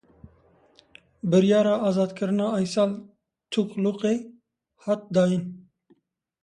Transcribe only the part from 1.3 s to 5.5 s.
Biryara azadkirina Aysel Tuglukê hat dayîn.